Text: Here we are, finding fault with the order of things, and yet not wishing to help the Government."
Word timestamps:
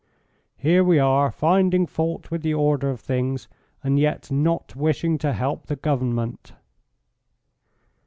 Here 0.57 0.83
we 0.83 0.97
are, 0.97 1.29
finding 1.29 1.85
fault 1.85 2.31
with 2.31 2.41
the 2.41 2.55
order 2.55 2.89
of 2.89 2.99
things, 2.99 3.47
and 3.83 3.99
yet 3.99 4.31
not 4.31 4.75
wishing 4.75 5.19
to 5.19 5.31
help 5.31 5.67
the 5.67 5.75
Government." 5.75 6.53